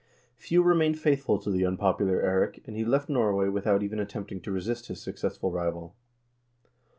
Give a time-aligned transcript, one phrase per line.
[0.35, 4.51] Few remained faithful to the unpopular Eirik, and he left Norway without even attempting to
[4.51, 5.95] resist his suc cessful rival.